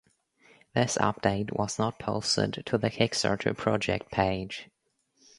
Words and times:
This 0.73 0.97
update 0.97 1.55
was 1.55 1.77
not 1.77 1.99
posted 1.99 2.63
to 2.65 2.79
the 2.79 2.89
Kickstarter 2.89 3.55
project 3.55 4.11
page. 4.11 4.67